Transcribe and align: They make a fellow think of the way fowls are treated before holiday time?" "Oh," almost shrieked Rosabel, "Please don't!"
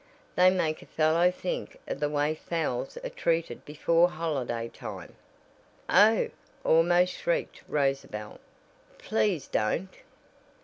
They 0.35 0.49
make 0.49 0.81
a 0.81 0.87
fellow 0.87 1.29
think 1.29 1.79
of 1.87 1.99
the 1.99 2.09
way 2.09 2.33
fowls 2.33 2.97
are 3.03 3.09
treated 3.09 3.63
before 3.65 4.09
holiday 4.09 4.67
time?" 4.67 5.13
"Oh," 5.87 6.31
almost 6.63 7.13
shrieked 7.13 7.61
Rosabel, 7.69 8.39
"Please 8.97 9.45
don't!" 9.45 9.93